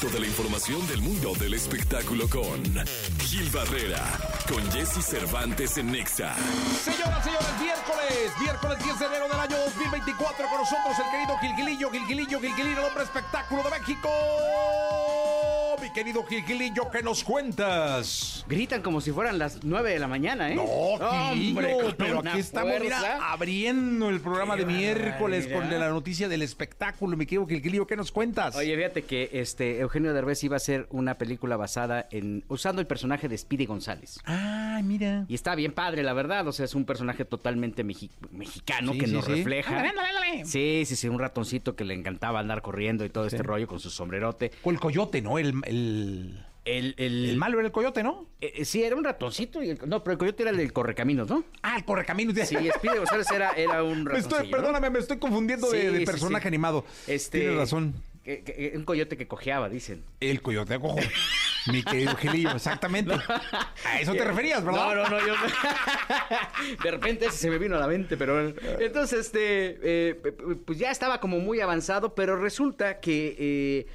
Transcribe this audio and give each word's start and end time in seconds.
Toda 0.00 0.20
la 0.20 0.26
información 0.26 0.86
del 0.86 1.00
mundo 1.00 1.32
del 1.34 1.54
espectáculo 1.54 2.28
con 2.28 2.62
Gil 3.18 3.50
Barrera, 3.50 4.04
con 4.48 4.62
Jesse 4.70 5.04
Cervantes 5.04 5.76
en 5.76 5.90
Nexa. 5.90 6.36
Señoras, 6.84 7.24
señores, 7.24 7.48
miércoles, 7.60 8.32
miércoles 8.40 8.78
10 8.84 8.98
de 9.00 9.06
enero 9.06 9.28
del 9.28 9.40
año 9.40 9.56
2024 9.56 10.48
con 10.48 10.58
nosotros 10.58 10.98
el 11.04 11.10
querido 11.10 11.38
Gilgilillo, 11.38 11.90
Gilgilillo, 11.90 12.40
Gilgilillo, 12.40 12.78
el 12.78 12.84
hombre 12.84 13.02
espectáculo 13.02 13.64
de 13.64 13.70
México. 13.70 15.07
Querido 15.98 16.22
Gilgilillo, 16.22 16.88
¿qué 16.92 17.02
nos 17.02 17.24
cuentas? 17.24 18.44
Gritan 18.48 18.82
como 18.82 19.00
si 19.00 19.10
fueran 19.10 19.36
las 19.36 19.64
9 19.64 19.90
de 19.90 19.98
la 19.98 20.06
mañana, 20.06 20.48
¿eh? 20.52 20.54
No, 20.54 20.62
Hombre, 20.62 21.34
Gilillo, 21.34 21.94
pero 21.98 22.20
aquí 22.20 22.38
estamos, 22.38 22.74
mira, 22.80 23.32
abriendo 23.32 24.08
el 24.08 24.20
programa 24.20 24.54
Qué 24.54 24.64
de 24.64 24.72
miércoles 24.72 25.48
con 25.48 25.68
la 25.68 25.88
noticia 25.88 26.28
del 26.28 26.42
espectáculo. 26.42 27.16
Mi 27.16 27.26
querido 27.26 27.48
Gilgilillo, 27.48 27.84
¿qué 27.88 27.96
nos 27.96 28.12
cuentas? 28.12 28.54
Oye, 28.54 28.76
fíjate 28.76 29.02
que 29.02 29.28
este 29.32 29.80
Eugenio 29.80 30.14
Derbez 30.14 30.44
iba 30.44 30.54
a 30.54 30.58
hacer 30.58 30.86
una 30.90 31.14
película 31.18 31.56
basada 31.56 32.06
en 32.12 32.44
usando 32.46 32.80
el 32.80 32.86
personaje 32.86 33.28
de 33.28 33.36
Speedy 33.36 33.66
González. 33.66 34.20
Ah, 34.24 34.80
mira. 34.84 35.24
Y 35.26 35.34
está 35.34 35.56
bien 35.56 35.72
padre, 35.72 36.04
la 36.04 36.12
verdad. 36.12 36.46
O 36.46 36.52
sea, 36.52 36.64
es 36.66 36.76
un 36.76 36.84
personaje 36.84 37.24
totalmente 37.24 37.84
mexi- 37.84 38.10
mexicano 38.30 38.92
Sí, 38.92 39.00
que 39.00 39.06
sí, 39.08 39.12
nos 39.12 39.24
sí. 39.24 39.32
refleja. 39.32 39.82
Sí, 40.44 40.84
sí, 40.86 40.94
sí, 40.94 41.08
un 41.08 41.18
ratoncito 41.18 41.74
que 41.74 41.82
le 41.84 41.94
encantaba 41.94 42.38
andar 42.38 42.62
corriendo 42.62 43.04
y 43.04 43.08
todo 43.08 43.26
este 43.26 43.42
rollo 43.42 43.66
con 43.66 43.80
su 43.80 43.90
sombrerote. 43.90 44.52
O 44.62 44.70
el 44.70 44.78
coyote, 44.78 45.20
¿no? 45.22 45.38
El, 45.38 45.54
el, 45.64 45.87
El, 46.64 46.94
el, 46.98 47.30
el 47.30 47.36
malo 47.38 47.58
era 47.58 47.66
el 47.66 47.72
coyote, 47.72 48.02
¿no? 48.02 48.26
eh, 48.42 48.52
eh, 48.56 48.64
sí, 48.66 48.82
era 48.84 48.94
un 48.94 49.02
ratoncito. 49.02 49.62
y 49.62 49.70
el- 49.70 49.78
no, 49.86 50.04
pero 50.04 50.12
el 50.12 50.18
coyote 50.18 50.42
era 50.42 50.50
el 50.50 50.58
del 50.58 50.72
correcaminos, 50.72 51.28
¿no? 51.28 51.44
Ah, 51.62 51.76
el 51.78 51.84
correcaminos. 51.86 52.34
Sí, 52.46 52.56
Speedy 52.76 52.98
González 52.98 53.26
era, 53.30 53.52
era 53.52 53.82
un 53.82 54.10
estoy, 54.14 54.44
¿no? 54.46 54.50
perdóname, 54.50 54.90
me 54.90 54.98
estoy 54.98 55.16
confundiendo 55.18 55.70
de, 55.70 55.80
Sí, 55.80 55.86
de 55.86 55.98
sí, 56.00 56.04
personaje 56.04 56.42
sí. 56.42 56.48
animado. 56.48 56.84
Este, 57.06 57.40
Tienes 57.40 57.56
razón. 57.56 57.94
que- 58.22 58.42
que- 58.44 58.72
un 58.76 58.84
coyote 58.84 59.16
que 59.16 59.26
cojeaba, 59.26 59.70
dicen. 59.70 60.04
El 60.20 60.42
coyote 60.42 60.78
cojo. 60.78 60.98
Mi 61.72 61.82
querido 61.82 62.14
Gelillo, 62.16 62.50
exactamente. 62.50 63.14
A 63.86 64.00
eso 64.00 64.12
te 64.12 64.24
referías, 64.24 64.62
¿verdad? 64.62 64.94
No, 64.94 64.94
no, 64.94 65.08
no, 65.08 65.26
yo 65.26 65.34
De 66.84 66.90
repente 66.90 67.26
ese 67.26 67.36
se 67.38 67.50
me 67.50 67.58
vino 67.58 67.76
a 67.76 67.80
la 67.80 67.86
mente, 67.86 68.16
pero... 68.16 68.52
Entonces, 68.80 69.20
este, 69.20 69.78
eh, 69.82 70.14
pues 70.66 70.78
ya 70.78 70.90
estaba 70.90 71.20
como 71.20 71.38
muy 71.40 71.60
avanzado, 71.60 72.14
pero 72.14 72.36
resulta 72.36 73.00
que 73.00 73.36
eh, 73.38 73.86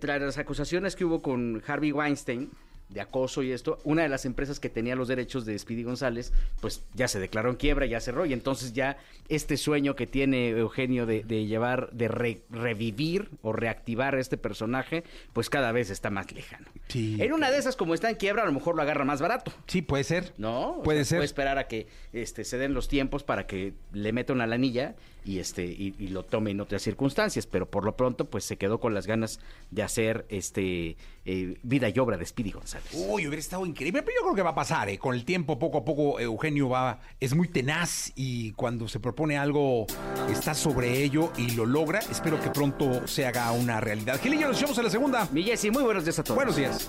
tras 0.00 0.20
las 0.20 0.38
acusaciones 0.38 0.96
que 0.96 1.04
hubo 1.04 1.22
con 1.22 1.62
Harvey 1.66 1.92
Weinstein 1.92 2.50
de 2.88 3.00
acoso 3.00 3.42
y 3.42 3.50
esto, 3.50 3.80
una 3.82 4.02
de 4.04 4.08
las 4.08 4.26
empresas 4.26 4.60
que 4.60 4.68
tenía 4.70 4.94
los 4.94 5.08
derechos 5.08 5.44
de 5.44 5.58
Speedy 5.58 5.82
González, 5.82 6.32
pues 6.60 6.84
ya 6.94 7.08
se 7.08 7.18
declaró 7.18 7.50
en 7.50 7.56
quiebra, 7.56 7.84
ya 7.86 7.98
cerró, 8.00 8.26
y 8.26 8.32
entonces 8.32 8.74
ya 8.74 8.96
este 9.28 9.56
sueño 9.56 9.96
que 9.96 10.06
tiene 10.06 10.50
Eugenio 10.50 11.04
de, 11.04 11.24
de 11.24 11.46
llevar, 11.46 11.90
de 11.90 12.06
re- 12.06 12.42
revivir 12.48 13.28
o 13.42 13.52
reactivar 13.52 14.14
a 14.14 14.20
este 14.20 14.36
personaje, 14.36 15.02
pues 15.32 15.50
cada 15.50 15.72
vez 15.72 15.90
está 15.90 16.10
más 16.10 16.30
lejano. 16.30 16.68
Sí, 16.86 17.16
en 17.20 17.32
una 17.32 17.50
de 17.50 17.58
esas, 17.58 17.74
como 17.74 17.92
está 17.92 18.08
en 18.08 18.14
quiebra, 18.14 18.44
a 18.44 18.46
lo 18.46 18.52
mejor 18.52 18.76
lo 18.76 18.82
agarra 18.82 19.04
más 19.04 19.20
barato. 19.20 19.52
Sí, 19.66 19.82
puede 19.82 20.04
ser. 20.04 20.32
¿no? 20.38 20.70
O 20.76 20.82
Puede 20.84 20.98
sea, 21.00 21.04
ser. 21.06 21.18
Puede 21.18 21.26
esperar 21.26 21.58
a 21.58 21.66
que 21.66 21.88
este, 22.12 22.44
se 22.44 22.56
den 22.56 22.72
los 22.72 22.86
tiempos 22.86 23.24
para 23.24 23.48
que 23.48 23.74
le 23.92 24.12
meta 24.12 24.32
una 24.32 24.46
lanilla 24.46 24.94
y, 25.26 25.40
este, 25.40 25.64
y, 25.64 25.94
y 25.98 26.08
lo 26.08 26.22
tome 26.22 26.52
en 26.52 26.60
otras 26.60 26.82
circunstancias, 26.82 27.46
pero 27.46 27.68
por 27.68 27.84
lo 27.84 27.96
pronto 27.96 28.26
pues 28.26 28.44
se 28.44 28.56
quedó 28.56 28.78
con 28.78 28.94
las 28.94 29.08
ganas 29.08 29.40
de 29.72 29.82
hacer 29.82 30.24
este 30.28 30.96
eh, 31.24 31.58
vida 31.64 31.88
y 31.88 31.98
obra 31.98 32.16
de 32.16 32.24
Speedy 32.24 32.52
González. 32.52 32.88
Uy, 32.92 33.26
hubiera 33.26 33.40
estado 33.40 33.66
increíble, 33.66 34.02
pero 34.02 34.16
yo 34.20 34.22
creo 34.22 34.36
que 34.36 34.42
va 34.42 34.50
a 34.50 34.54
pasar, 34.54 34.88
¿eh? 34.88 34.98
Con 34.98 35.14
el 35.16 35.24
tiempo, 35.24 35.58
poco 35.58 35.78
a 35.78 35.84
poco, 35.84 36.20
Eugenio 36.20 36.68
va, 36.68 37.00
es 37.18 37.34
muy 37.34 37.48
tenaz 37.48 38.12
y 38.14 38.52
cuando 38.52 38.86
se 38.86 39.00
propone 39.00 39.36
algo, 39.36 39.86
está 40.30 40.54
sobre 40.54 41.02
ello 41.02 41.32
y 41.36 41.50
lo 41.50 41.66
logra. 41.66 41.98
Espero 41.98 42.40
que 42.40 42.50
pronto 42.50 43.08
se 43.08 43.26
haga 43.26 43.50
una 43.50 43.80
realidad. 43.80 44.20
Gilillo, 44.20 44.48
nos 44.48 44.60
vemos 44.60 44.78
en 44.78 44.84
la 44.84 44.90
segunda. 44.90 45.28
Mi 45.32 45.42
Jessy, 45.42 45.72
muy 45.72 45.82
buenos 45.82 46.04
días 46.04 46.20
a 46.20 46.22
todos. 46.22 46.36
Buenos 46.36 46.54
días. 46.54 46.88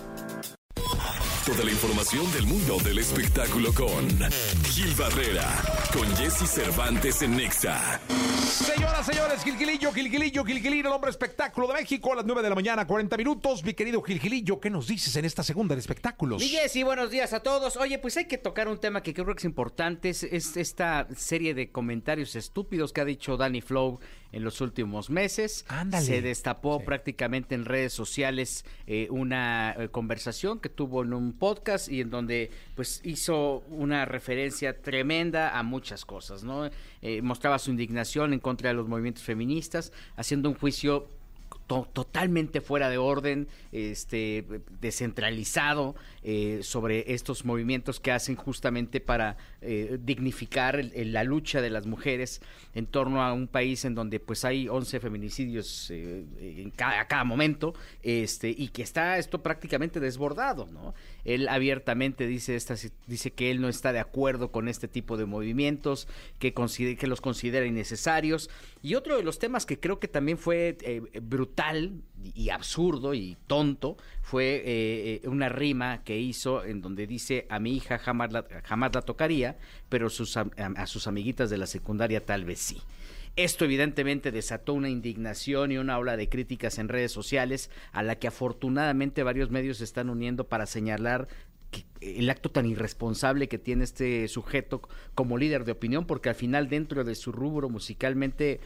Toda 1.48 1.64
la 1.64 1.72
información 1.72 2.30
del 2.34 2.46
mundo 2.46 2.78
del 2.84 3.00
espectáculo 3.00 3.74
con 3.74 4.06
Gil 4.66 4.94
Barrera, 4.96 5.48
con 5.94 6.08
Jesse 6.16 6.48
Cervantes 6.50 7.22
en 7.22 7.36
Nexa. 7.38 8.00
Señoras, 8.48 9.06
señores, 9.06 9.44
Gilgilillo, 9.44 9.92
Gilgilillo, 9.92 10.44
Gilgilillo, 10.44 10.88
el 10.88 10.94
hombre 10.94 11.10
espectáculo 11.12 11.68
de 11.68 11.74
México, 11.76 12.14
a 12.14 12.18
las 12.18 12.26
9 12.26 12.42
de 12.42 12.50
la 12.50 12.56
mañana, 12.56 12.88
40 12.88 13.16
minutos. 13.18 13.64
Mi 13.64 13.74
querido 13.74 14.02
Gilgilillo, 14.02 14.60
¿qué 14.60 14.70
nos 14.70 14.88
dices 14.88 15.16
en 15.16 15.26
esta 15.26 15.44
segunda 15.44 15.76
de 15.76 15.82
espectáculos? 15.82 16.42
Mi 16.42 16.50
Jessy, 16.50 16.84
buenos 16.84 17.12
días 17.12 17.34
a 17.34 17.42
todos. 17.42 17.78
Oye, 17.78 18.00
pues 18.00 18.18
hay 18.18 18.26
que 18.26 18.38
tocar 18.38 18.68
un 18.68 18.80
tema 18.80 19.02
que 19.04 19.14
creo 19.14 19.26
que 19.28 19.34
es 19.40 19.46
importante, 19.46 20.10
es, 20.10 20.24
es 20.24 20.58
esta 20.58 21.08
serie 21.16 21.54
de 21.54 21.72
comentarios 21.72 22.36
estúpidos 22.36 22.92
que 22.94 23.02
ha 23.02 23.06
dicho 23.06 23.38
Danny 23.38 23.62
Flow 23.62 24.00
en 24.34 24.44
los 24.44 24.60
últimos 24.62 25.10
meses. 25.10 25.66
Ándale. 25.70 26.06
Se 26.06 26.22
destapó 26.22 26.80
Sí. 26.80 26.86
prácticamente 26.86 27.56
en 27.56 27.64
redes 27.66 27.94
sociales 27.94 28.66
eh, 28.88 29.08
una 29.10 29.74
eh, 29.78 29.90
conversación 29.90 30.60
que 30.60 30.70
tuvo 30.70 31.04
en 31.04 31.14
un 31.14 31.34
podcast 31.34 31.90
y 31.90 32.02
en 32.02 32.10
donde 32.10 32.52
pues 32.76 33.00
hizo 33.04 33.60
una 33.70 34.04
referencia 34.06 34.82
tremenda 34.82 35.58
a 35.58 35.64
muchas 35.78 36.06
cosas, 36.06 36.44
¿no? 36.44 36.70
Eh, 37.04 37.22
mostraba 37.22 37.60
su 37.60 37.70
indignación 37.70 38.34
en 38.34 38.40
contra 38.40 38.70
de 38.70 38.74
los 38.74 38.88
movimientos 38.88 39.24
feministas, 39.24 39.94
haciendo 40.16 40.50
un 40.50 40.56
juicio 40.56 41.08
to- 41.68 41.88
totalmente 41.94 42.62
fuera 42.62 42.90
de 42.90 42.98
orden, 42.98 43.48
este 43.72 44.44
descentralizado 44.82 45.96
eh, 46.24 46.60
sobre 46.64 47.14
estos 47.14 47.46
movimientos 47.46 48.00
que 48.00 48.12
hacen 48.12 48.36
justamente 48.36 49.00
para 49.00 49.38
eh, 49.62 49.98
dignificar 50.02 50.84
la 50.96 51.24
lucha 51.24 51.62
de 51.62 51.70
las 51.70 51.86
mujeres 51.86 52.42
en 52.74 52.86
torno 52.88 53.22
a 53.24 53.34
un 53.34 53.48
país 53.48 53.86
en 53.86 53.96
donde 53.96 54.20
pues 54.20 54.44
hay 54.46 54.68
11 54.68 55.00
feminicidios 55.00 55.90
eh, 55.92 56.26
a 56.80 57.08
cada 57.08 57.24
momento 57.24 57.74
este 58.04 58.50
y 58.50 58.70
que 58.70 58.82
está 58.82 59.18
esto 59.18 59.42
prácticamente 59.44 60.00
desbordado, 60.00 60.68
¿no? 60.68 60.94
Él 61.26 61.48
abiertamente 61.50 62.28
dice 62.28 62.56
esta 62.56 62.76
dice 63.08 63.32
que 63.32 63.52
él 63.52 63.62
no 63.62 63.70
está 63.70 63.94
de 63.94 64.00
acuerdo 64.00 64.52
con 64.52 64.68
este 64.68 64.88
tipo 64.88 65.18
de 65.18 65.26
movimientos, 65.26 66.08
que 66.40 66.54
que 66.54 67.08
los 67.08 67.22
considera 67.22 67.66
innecesarios 67.66 68.50
y 68.82 68.96
otro 68.96 69.18
de 69.18 69.24
los 69.24 69.40
temas 69.40 69.66
que 69.66 69.80
creo 69.80 70.00
que 70.00 70.08
también 70.08 70.38
fue 70.38 70.78
eh, 70.82 71.02
brutal 71.58 72.04
y 72.36 72.50
absurdo 72.50 73.14
y 73.14 73.36
tonto 73.48 73.98
fue 74.22 74.58
eh, 74.58 75.22
eh, 75.24 75.28
una 75.28 75.50
rima 75.50 76.04
que 76.04 76.20
hizo 76.20 76.64
en 76.64 76.82
donde 76.82 77.08
dice 77.08 77.46
a 77.50 77.60
mi 77.60 77.76
hija 77.76 77.98
jamás 77.98 78.32
la, 78.32 78.46
jamás 78.64 78.94
la 78.94 79.02
tocaría, 79.02 79.58
pero 79.90 80.08
a, 80.08 80.86
sus 80.88 81.08
amiguitas 81.08 81.50
de 81.50 81.58
la 81.58 81.66
secundaria 81.66 82.26
tal 82.26 82.46
vez 82.46 82.60
sí. 82.60 82.78
Esto 83.36 83.66
evidentemente 83.66 84.32
desató 84.32 84.74
una 84.74 84.90
indignación 84.90 85.72
y 85.72 85.78
una 85.78 85.98
ola 85.98 86.18
de 86.18 86.28
críticas 86.28 86.80
en 86.80 86.90
redes 86.90 87.12
sociales 87.12 87.70
a 87.92 88.02
la 88.04 88.16
que 88.16 88.28
afortunadamente 88.28 89.24
varios 89.24 89.52
medios 89.52 89.78
se 89.78 89.84
están 89.84 90.10
uniendo 90.10 90.48
para 90.48 90.66
señalar 90.66 91.28
que- 91.72 91.86
el 92.02 92.30
acto 92.30 92.50
tan 92.50 92.66
irresponsable 92.66 93.48
que 93.48 93.60
tiene 93.60 93.84
este 93.84 94.28
sujeto 94.28 94.82
como 95.16 95.38
líder 95.38 95.66
de 95.66 95.74
opinión, 95.74 96.06
porque 96.06 96.30
al 96.30 96.36
final 96.36 96.68
dentro 96.68 97.04
de 97.04 97.16
su 97.16 97.32
rubro 97.32 97.70
musicalmente 97.70 98.60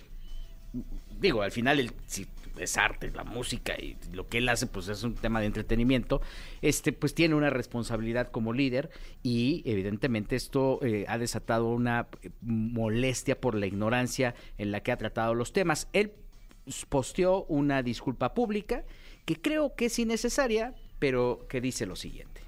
digo, 1.19 1.41
al 1.41 1.51
final 1.51 1.79
el, 1.79 1.91
si 2.05 2.27
es 2.63 2.77
arte, 2.77 3.11
la 3.13 3.23
música 3.23 3.73
y 3.79 3.97
lo 4.13 4.27
que 4.27 4.39
él 4.39 4.49
hace, 4.49 4.67
pues 4.67 4.87
es 4.87 5.03
un 5.03 5.15
tema 5.15 5.39
de 5.39 5.47
entretenimiento, 5.47 6.21
este, 6.61 6.93
pues 6.93 7.13
tiene 7.13 7.35
una 7.35 7.49
responsabilidad 7.49 8.31
como 8.31 8.53
líder 8.53 8.89
y 9.23 9.63
evidentemente 9.65 10.35
esto 10.35 10.79
eh, 10.83 11.05
ha 11.07 11.17
desatado 11.17 11.67
una 11.67 12.07
eh, 12.21 12.29
molestia 12.41 13.39
por 13.39 13.55
la 13.55 13.65
ignorancia 13.65 14.35
en 14.57 14.71
la 14.71 14.81
que 14.81 14.91
ha 14.91 14.97
tratado 14.97 15.33
los 15.33 15.53
temas. 15.53 15.87
Él 15.93 16.13
posteó 16.89 17.45
una 17.45 17.83
disculpa 17.83 18.33
pública 18.33 18.83
que 19.25 19.35
creo 19.35 19.75
que 19.75 19.85
es 19.85 19.99
innecesaria, 19.99 20.73
pero 20.99 21.45
que 21.49 21.61
dice 21.61 21.85
lo 21.85 21.95
siguiente. 21.95 22.41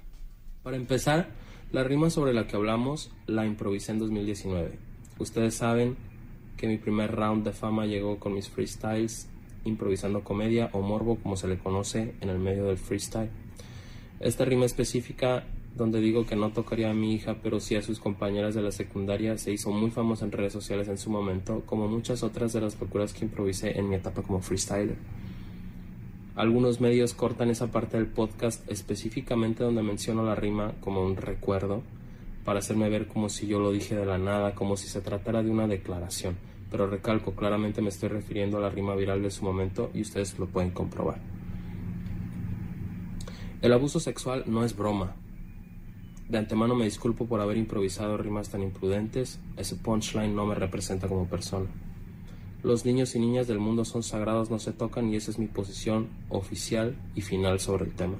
Para 0.62 0.76
empezar, 0.76 1.28
la 1.72 1.84
rima 1.84 2.10
sobre 2.10 2.32
la 2.32 2.46
que 2.46 2.56
hablamos 2.56 3.10
la 3.26 3.46
improvisé 3.46 3.92
en 3.92 3.98
2019. 3.98 4.78
Ustedes 5.18 5.54
saben 5.54 5.96
que 6.56 6.66
mi 6.66 6.78
primer 6.78 7.14
round 7.14 7.44
de 7.44 7.52
fama 7.52 7.86
llegó 7.86 8.18
con 8.18 8.34
mis 8.34 8.48
freestyles, 8.48 9.28
improvisando 9.64 10.24
comedia 10.24 10.70
o 10.72 10.80
morbo 10.80 11.16
como 11.16 11.36
se 11.36 11.48
le 11.48 11.58
conoce 11.58 12.14
en 12.20 12.28
el 12.28 12.38
medio 12.38 12.66
del 12.66 12.78
freestyle. 12.78 13.30
Esta 14.20 14.44
rima 14.44 14.64
específica 14.64 15.44
donde 15.76 16.00
digo 16.00 16.24
que 16.24 16.36
no 16.36 16.50
tocaría 16.50 16.90
a 16.90 16.94
mi 16.94 17.14
hija, 17.14 17.36
pero 17.42 17.58
sí 17.58 17.74
a 17.74 17.82
sus 17.82 17.98
compañeras 17.98 18.54
de 18.54 18.62
la 18.62 18.70
secundaria, 18.70 19.36
se 19.38 19.52
hizo 19.52 19.70
muy 19.70 19.90
famosa 19.90 20.24
en 20.24 20.32
redes 20.32 20.52
sociales 20.52 20.86
en 20.88 20.98
su 20.98 21.10
momento, 21.10 21.62
como 21.66 21.88
muchas 21.88 22.22
otras 22.22 22.52
de 22.52 22.60
las 22.60 22.80
locuras 22.80 23.12
que 23.12 23.24
improvisé 23.24 23.76
en 23.78 23.88
mi 23.88 23.96
etapa 23.96 24.22
como 24.22 24.40
freestyler. 24.40 24.96
Algunos 26.36 26.80
medios 26.80 27.14
cortan 27.14 27.50
esa 27.50 27.70
parte 27.70 27.96
del 27.96 28.06
podcast 28.06 28.68
específicamente 28.70 29.64
donde 29.64 29.82
menciono 29.82 30.24
la 30.24 30.34
rima 30.34 30.74
como 30.80 31.04
un 31.04 31.16
recuerdo 31.16 31.82
para 32.44 32.58
hacerme 32.58 32.88
ver 32.88 33.06
como 33.06 33.28
si 33.28 33.46
yo 33.46 33.58
lo 33.58 33.72
dije 33.72 33.96
de 33.96 34.06
la 34.06 34.18
nada, 34.18 34.54
como 34.54 34.76
si 34.76 34.88
se 34.88 35.00
tratara 35.00 35.42
de 35.42 35.50
una 35.50 35.66
declaración. 35.66 36.36
Pero 36.74 36.88
recalco, 36.88 37.36
claramente 37.36 37.80
me 37.80 37.90
estoy 37.90 38.08
refiriendo 38.08 38.58
a 38.58 38.60
la 38.60 38.68
rima 38.68 38.96
viral 38.96 39.22
de 39.22 39.30
su 39.30 39.44
momento 39.44 39.92
y 39.94 40.00
ustedes 40.00 40.36
lo 40.40 40.46
pueden 40.46 40.72
comprobar. 40.72 41.20
El 43.62 43.72
abuso 43.72 44.00
sexual 44.00 44.42
no 44.48 44.64
es 44.64 44.76
broma. 44.76 45.14
De 46.28 46.36
antemano 46.36 46.74
me 46.74 46.86
disculpo 46.86 47.26
por 47.26 47.40
haber 47.40 47.58
improvisado 47.58 48.16
rimas 48.16 48.48
tan 48.48 48.60
imprudentes, 48.60 49.38
ese 49.56 49.76
punchline 49.76 50.34
no 50.34 50.46
me 50.46 50.56
representa 50.56 51.06
como 51.06 51.28
persona. 51.28 51.66
Los 52.64 52.84
niños 52.84 53.14
y 53.14 53.20
niñas 53.20 53.46
del 53.46 53.60
mundo 53.60 53.84
son 53.84 54.02
sagrados, 54.02 54.50
no 54.50 54.58
se 54.58 54.72
tocan 54.72 55.08
y 55.10 55.14
esa 55.14 55.30
es 55.30 55.38
mi 55.38 55.46
posición 55.46 56.08
oficial 56.28 56.96
y 57.14 57.20
final 57.20 57.60
sobre 57.60 57.84
el 57.84 57.92
tema. 57.92 58.16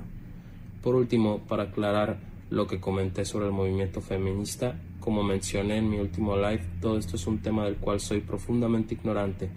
Por 0.80 0.94
último, 0.94 1.40
para 1.48 1.64
aclarar 1.64 2.20
lo 2.50 2.68
que 2.68 2.78
comenté 2.78 3.24
sobre 3.24 3.46
el 3.46 3.52
movimiento 3.52 4.00
feminista, 4.00 4.78
como 5.04 5.22
mencioné 5.22 5.76
en 5.76 5.90
mi 5.90 5.98
último 5.98 6.34
live, 6.34 6.62
todo 6.80 6.96
esto 6.96 7.16
es 7.16 7.26
un 7.26 7.42
tema 7.42 7.66
del 7.66 7.76
cual 7.76 8.00
soy 8.00 8.20
profundamente 8.20 8.94
ignorante. 8.94 9.50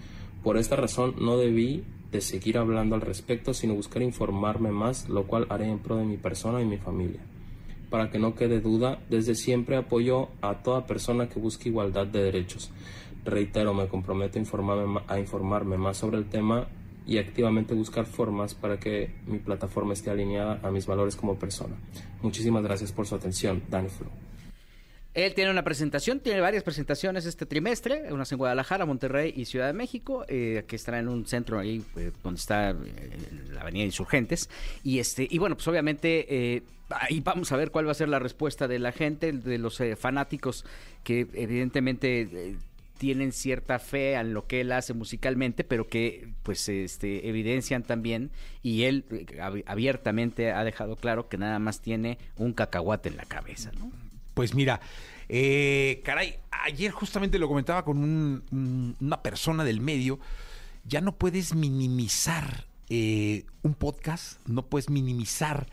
Por 0.43 0.57
esta 0.57 0.75
razón 0.75 1.15
no 1.21 1.37
debí 1.37 1.85
de 2.11 2.19
seguir 2.19 2.57
hablando 2.57 2.95
al 2.95 3.01
respecto, 3.01 3.53
sino 3.53 3.73
buscar 3.73 4.01
informarme 4.01 4.71
más, 4.71 5.07
lo 5.07 5.25
cual 5.25 5.47
haré 5.47 5.69
en 5.69 5.79
pro 5.79 5.95
de 5.95 6.03
mi 6.03 6.17
persona 6.17 6.61
y 6.61 6.65
mi 6.65 6.75
familia. 6.75 7.21
Para 7.89 8.11
que 8.11 8.19
no 8.19 8.35
quede 8.35 8.59
duda, 8.59 8.99
desde 9.09 9.35
siempre 9.35 9.77
apoyo 9.77 10.27
a 10.41 10.55
toda 10.55 10.85
persona 10.85 11.29
que 11.29 11.39
busque 11.39 11.69
igualdad 11.69 12.07
de 12.07 12.23
derechos. 12.23 12.69
Reitero, 13.23 13.73
me 13.73 13.87
comprometo 13.87 14.39
a 14.39 15.17
informarme, 15.17 15.77
más 15.77 15.95
sobre 15.95 16.17
el 16.17 16.25
tema 16.25 16.67
y 17.05 17.19
activamente 17.19 17.73
buscar 17.73 18.05
formas 18.05 18.53
para 18.53 18.77
que 18.77 19.13
mi 19.25 19.39
plataforma 19.39 19.93
esté 19.93 20.09
alineada 20.09 20.59
a 20.61 20.71
mis 20.71 20.85
valores 20.85 21.15
como 21.15 21.39
persona. 21.39 21.77
Muchísimas 22.21 22.63
gracias 22.63 22.91
por 22.91 23.07
su 23.07 23.15
atención, 23.15 23.63
Danny 23.69 23.87
Flow. 23.87 24.11
Él 25.17 25.33
tiene 25.33 25.49
una 25.49 25.63
presentación, 25.63 26.19
tiene 26.19 26.41
varias 26.41 26.61
presentaciones 26.61 27.25
este 27.25 27.47
trimestre, 27.47 28.13
unas 28.13 28.31
en 28.31 28.37
Guadalajara, 28.37 28.85
Monterrey 28.85 29.33
y 29.35 29.45
Ciudad 29.45 29.65
de 29.65 29.73
México, 29.73 30.25
eh, 30.27 30.63
que 30.67 30.75
estará 30.75 30.99
en 30.99 31.07
un 31.07 31.25
centro 31.25 31.57
ahí 31.57 31.83
eh, 31.95 32.11
donde 32.23 32.39
está 32.39 32.69
eh, 32.69 32.75
la 33.51 33.61
Avenida 33.61 33.83
Insurgentes. 33.83 34.47
Y 34.83 34.99
este, 34.99 35.27
y 35.27 35.39
bueno, 35.39 35.55
pues 35.55 35.67
obviamente 35.67 36.27
eh, 36.29 36.61
ahí 36.91 37.19
vamos 37.19 37.51
a 37.51 37.57
ver 37.57 37.71
cuál 37.71 37.87
va 37.87 37.93
a 37.93 37.95
ser 37.95 38.09
la 38.09 38.19
respuesta 38.19 38.67
de 38.67 38.77
la 38.77 38.91
gente, 38.91 39.31
de 39.31 39.57
los 39.57 39.79
eh, 39.81 39.95
fanáticos 39.95 40.65
que 41.03 41.21
evidentemente 41.33 42.55
tienen 42.99 43.31
cierta 43.31 43.79
fe 43.79 44.13
en 44.13 44.35
lo 44.35 44.45
que 44.45 44.61
él 44.61 44.71
hace 44.71 44.93
musicalmente, 44.93 45.63
pero 45.63 45.87
que 45.87 46.29
pues 46.43 46.69
este 46.69 47.27
evidencian 47.27 47.81
también 47.81 48.29
y 48.61 48.83
él 48.83 49.03
ab- 49.39 49.63
abiertamente 49.65 50.51
ha 50.51 50.63
dejado 50.63 50.95
claro 50.95 51.27
que 51.27 51.39
nada 51.39 51.57
más 51.57 51.81
tiene 51.81 52.19
un 52.37 52.53
cacahuate 52.53 53.09
en 53.09 53.17
la 53.17 53.25
cabeza, 53.25 53.71
¿no? 53.79 53.91
Pues 54.37 54.53
mira, 54.53 54.79
eh, 55.29 55.99
caray, 56.05 56.35
ayer 56.51 56.91
justamente 56.91 57.39
lo 57.39 57.47
comentaba 57.47 57.83
con 57.83 57.97
un- 57.97 58.43
un- 58.51 58.95
una 59.01 59.23
persona 59.23 59.63
del 59.63 59.81
medio, 59.81 60.19
ya 60.85 61.01
no 61.01 61.17
puedes 61.17 61.55
minimizar 61.55 62.67
eh, 62.89 63.45
un 63.63 63.73
podcast, 63.73 64.39
no 64.47 64.67
puedes 64.67 64.91
minimizar 64.91 65.65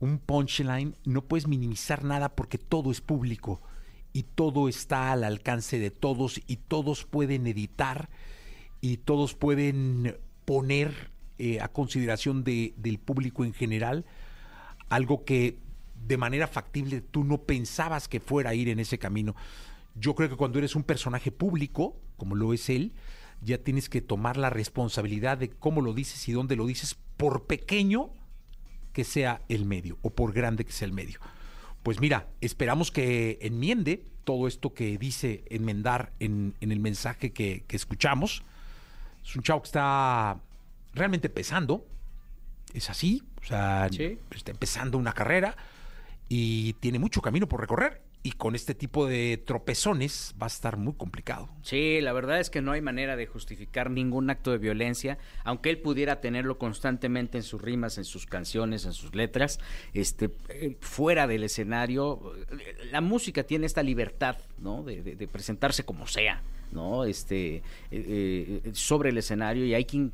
un 0.00 0.18
punchline, 0.18 0.96
no 1.04 1.22
puedes 1.22 1.46
minimizar 1.46 2.02
nada 2.04 2.30
porque 2.34 2.58
todo 2.58 2.90
es 2.90 3.00
público 3.00 3.62
y 4.12 4.24
todo 4.24 4.68
está 4.68 5.12
al 5.12 5.22
alcance 5.22 5.78
de 5.78 5.92
todos 5.92 6.40
y 6.48 6.56
todos 6.56 7.04
pueden 7.04 7.46
editar 7.46 8.10
y 8.80 8.96
todos 8.96 9.34
pueden 9.36 10.18
poner 10.44 11.12
eh, 11.38 11.60
a 11.60 11.68
consideración 11.68 12.42
de- 12.42 12.74
del 12.76 12.98
público 12.98 13.44
en 13.44 13.52
general 13.54 14.04
algo 14.88 15.24
que 15.24 15.58
de 16.06 16.16
manera 16.16 16.46
factible 16.46 17.00
tú 17.00 17.24
no 17.24 17.38
pensabas 17.42 18.08
que 18.08 18.20
fuera 18.20 18.50
a 18.50 18.54
ir 18.54 18.68
en 18.68 18.78
ese 18.80 18.98
camino. 18.98 19.34
Yo 19.94 20.14
creo 20.14 20.28
que 20.28 20.36
cuando 20.36 20.58
eres 20.58 20.74
un 20.76 20.82
personaje 20.84 21.30
público, 21.32 21.96
como 22.16 22.34
lo 22.34 22.52
es 22.52 22.68
él, 22.70 22.92
ya 23.42 23.58
tienes 23.58 23.88
que 23.88 24.00
tomar 24.00 24.36
la 24.36 24.50
responsabilidad 24.50 25.38
de 25.38 25.50
cómo 25.50 25.80
lo 25.80 25.94
dices 25.94 26.28
y 26.28 26.32
dónde 26.32 26.56
lo 26.56 26.66
dices, 26.66 26.96
por 27.16 27.46
pequeño 27.46 28.10
que 28.92 29.04
sea 29.04 29.42
el 29.48 29.64
medio 29.64 29.98
o 30.02 30.10
por 30.10 30.32
grande 30.32 30.64
que 30.64 30.72
sea 30.72 30.86
el 30.86 30.92
medio. 30.92 31.20
Pues 31.82 32.00
mira, 32.00 32.28
esperamos 32.40 32.90
que 32.90 33.38
enmiende 33.40 34.04
todo 34.24 34.46
esto 34.46 34.74
que 34.74 34.98
dice 34.98 35.44
enmendar 35.48 36.12
en, 36.20 36.54
en 36.60 36.72
el 36.72 36.80
mensaje 36.80 37.32
que, 37.32 37.64
que 37.66 37.76
escuchamos. 37.76 38.42
Es 39.24 39.34
un 39.36 39.42
chavo 39.42 39.62
que 39.62 39.66
está 39.68 40.38
realmente 40.92 41.28
pesando, 41.30 41.86
es 42.74 42.90
así, 42.90 43.22
o 43.42 43.46
sea, 43.46 43.88
Sí. 43.90 44.18
está 44.32 44.50
empezando 44.50 44.98
una 44.98 45.12
carrera 45.12 45.56
y 46.30 46.74
tiene 46.74 46.98
mucho 46.98 47.20
camino 47.20 47.46
por 47.48 47.60
recorrer. 47.60 48.00
Y 48.22 48.32
con 48.32 48.54
este 48.54 48.74
tipo 48.74 49.06
de 49.06 49.42
tropezones 49.46 50.34
va 50.40 50.44
a 50.44 50.48
estar 50.48 50.76
muy 50.76 50.92
complicado. 50.92 51.48
Sí, 51.62 52.00
la 52.02 52.12
verdad 52.12 52.38
es 52.38 52.50
que 52.50 52.60
no 52.60 52.72
hay 52.72 52.82
manera 52.82 53.16
de 53.16 53.26
justificar 53.26 53.90
ningún 53.90 54.28
acto 54.28 54.50
de 54.50 54.58
violencia, 54.58 55.16
aunque 55.42 55.70
él 55.70 55.78
pudiera 55.78 56.20
tenerlo 56.20 56.58
constantemente 56.58 57.38
en 57.38 57.42
sus 57.44 57.62
rimas, 57.62 57.96
en 57.96 58.04
sus 58.04 58.26
canciones, 58.26 58.84
en 58.84 58.92
sus 58.92 59.14
letras, 59.14 59.58
este, 59.94 60.30
eh, 60.50 60.76
fuera 60.82 61.26
del 61.26 61.44
escenario. 61.44 62.34
La 62.92 63.00
música 63.00 63.42
tiene 63.42 63.64
esta 63.64 63.82
libertad, 63.82 64.36
¿no? 64.58 64.82
De, 64.82 65.02
de- 65.02 65.16
de 65.16 65.26
presentarse 65.26 65.84
como 65.84 66.06
sea, 66.06 66.42
¿no? 66.72 67.04
Este, 67.06 67.56
eh, 67.56 67.62
eh, 67.90 68.70
sobre 68.74 69.08
el 69.08 69.16
escenario 69.18 69.64
y 69.64 69.72
hay 69.74 69.86
quien 69.86 70.12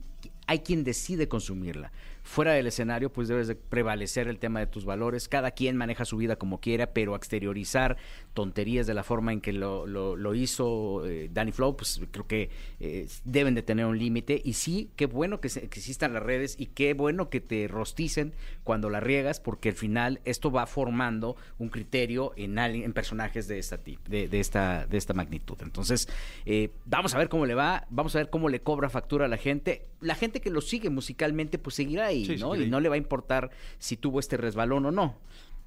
hay 0.48 0.60
quien 0.60 0.84
decide 0.84 1.26
consumirla. 1.26 1.90
Fuera 2.26 2.52
del 2.54 2.66
escenario, 2.66 3.12
pues 3.12 3.28
debes 3.28 3.46
de 3.46 3.54
prevalecer 3.54 4.26
el 4.26 4.38
tema 4.40 4.58
de 4.58 4.66
tus 4.66 4.84
valores. 4.84 5.28
Cada 5.28 5.52
quien 5.52 5.76
maneja 5.76 6.04
su 6.04 6.16
vida 6.16 6.34
como 6.34 6.58
quiera, 6.60 6.88
pero 6.92 7.14
exteriorizar 7.14 7.96
tonterías 8.34 8.88
de 8.88 8.94
la 8.94 9.04
forma 9.04 9.32
en 9.32 9.40
que 9.40 9.52
lo, 9.52 9.86
lo- 9.86 10.16
lo 10.16 10.34
hizo 10.34 11.06
eh, 11.06 11.30
Danny 11.32 11.52
Flow, 11.52 11.76
pues 11.76 12.00
creo 12.10 12.26
que 12.26 12.50
eh, 12.80 13.06
deben 13.24 13.54
de 13.54 13.62
tener 13.62 13.86
un 13.86 13.96
límite. 13.96 14.42
Y 14.44 14.54
sí, 14.54 14.90
qué 14.96 15.06
bueno 15.06 15.40
que, 15.40 15.48
se- 15.48 15.64
existan 15.64 16.14
las 16.14 16.22
redes 16.24 16.56
y 16.58 16.66
qué 16.66 16.94
bueno 16.94 17.30
que 17.30 17.40
te 17.40 17.68
rosticen 17.68 18.32
cuando 18.64 18.90
la 18.90 18.98
riegas, 18.98 19.38
porque 19.38 19.68
al 19.68 19.76
final 19.76 20.20
esto 20.24 20.50
va 20.50 20.66
formando 20.66 21.36
un 21.58 21.68
criterio 21.68 22.32
en, 22.36 22.58
alguien- 22.58 22.84
en 22.86 22.92
personajes 22.92 23.46
de 23.46 23.58
esta, 23.60 23.82
tip- 23.84 24.02
de, 24.08 24.26
de 24.26 24.40
esta, 24.40 24.84
de 24.86 24.98
esta 24.98 25.14
magnitud. 25.14 25.56
Entonces, 25.62 26.08
eh, 26.44 26.70
vamos 26.86 27.14
a 27.14 27.18
ver 27.18 27.28
cómo 27.28 27.46
le 27.46 27.54
va, 27.54 27.86
vamos 27.88 28.16
a 28.16 28.18
ver 28.18 28.30
cómo 28.30 28.48
le 28.48 28.60
cobra 28.60 28.90
factura 28.90 29.26
a 29.26 29.28
la 29.28 29.36
gente. 29.38 29.86
La 30.00 30.14
gente 30.16 30.40
que 30.40 30.50
lo 30.50 30.60
sigue 30.60 30.90
musicalmente, 30.90 31.58
pues 31.58 31.76
seguirá 31.76 32.12
Sí, 32.24 32.36
¿no? 32.36 32.52
seguirá 32.52 32.66
Y 32.66 32.70
no 32.70 32.80
le 32.80 32.88
va 32.88 32.94
a 32.94 32.98
importar 32.98 33.50
si 33.78 33.96
tuvo 33.96 34.20
este 34.20 34.36
resbalón 34.36 34.86
o 34.86 34.90
no. 34.90 35.16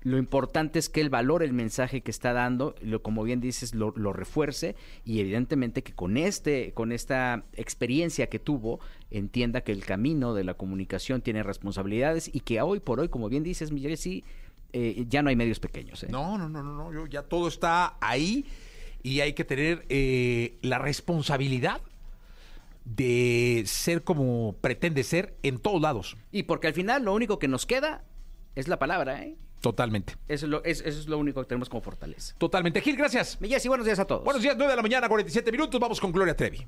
Lo 0.02 0.18
importante 0.18 0.80
es 0.80 0.88
que 0.88 1.02
él 1.02 1.10
valore 1.10 1.44
el 1.46 1.52
mensaje 1.52 2.00
que 2.00 2.10
está 2.10 2.32
dando, 2.32 2.74
lo, 2.82 3.02
como 3.02 3.22
bien 3.24 3.42
dices, 3.42 3.76
lo, 3.76 3.92
lo 3.98 4.14
refuerce 4.14 4.78
y 5.04 5.20
evidentemente 5.20 5.84
que 5.84 5.92
con 5.92 6.16
este, 6.16 6.72
con 6.74 6.94
esta 6.94 7.44
experiencia 7.58 8.28
que 8.30 8.40
tuvo, 8.40 8.80
entienda 9.12 9.60
que 9.60 9.74
el 9.74 9.84
camino 9.86 10.34
de 10.34 10.46
la 10.46 10.54
comunicación 10.54 11.22
tiene 11.22 11.44
responsabilidades 11.44 12.30
y 12.34 12.40
que 12.40 12.62
hoy 12.62 12.80
por 12.80 13.02
hoy, 13.02 13.10
como 13.10 13.28
bien 13.28 13.44
dices, 13.44 13.74
Miguel, 13.74 13.98
sí, 13.98 14.24
eh, 14.72 15.04
ya 15.10 15.22
no 15.22 15.30
hay 15.32 15.36
medios 15.36 15.60
pequeños. 15.60 16.02
¿eh? 16.04 16.08
No, 16.10 16.38
no, 16.38 16.48
no, 16.48 16.64
no, 16.64 16.74
no, 16.78 16.94
yo- 16.94 17.08
ya 17.08 17.24
todo 17.24 17.50
está 17.50 17.98
ahí 18.00 18.46
y 19.04 19.20
hay 19.20 19.34
que 19.34 19.44
tener 19.44 19.86
eh, 19.90 20.60
la 20.62 20.78
responsabilidad 20.80 21.82
de 22.96 23.64
ser 23.66 24.04
como 24.04 24.56
pretende 24.62 25.04
ser 25.04 25.38
en 25.44 25.60
todos 25.60 25.80
lados. 25.82 26.18
Y 26.32 26.44
porque 26.44 26.68
al 26.68 26.74
final 26.74 27.04
lo 27.04 27.14
único 27.14 27.38
que 27.40 27.48
nos 27.48 27.66
queda 27.66 28.04
es 28.56 28.68
la 28.68 28.80
palabra, 28.80 29.24
¿eh? 29.24 29.36
Totalmente. 29.62 30.14
Eso 30.28 30.46
es 30.46 30.50
lo, 30.50 30.64
es- 30.64 30.82
eso 30.82 31.00
es 31.00 31.08
lo 31.08 31.18
único 31.18 31.42
que 31.42 31.48
tenemos 31.48 31.70
como 31.70 31.82
fortaleza. 31.82 32.34
Totalmente. 32.38 32.82
Gil, 32.82 32.96
gracias. 32.96 33.40
Miguel, 33.42 33.62
y 33.64 33.68
buenos 33.68 33.86
días 33.86 34.00
a 34.00 34.06
todos. 34.06 34.24
Buenos 34.24 34.42
días, 34.42 34.56
9 34.58 34.72
de 34.72 34.76
la 34.78 34.82
mañana, 34.82 35.08
47 35.10 35.52
minutos. 35.52 35.80
Vamos 35.80 36.00
con 36.00 36.12
Gloria 36.12 36.36
Trevi. 36.36 36.66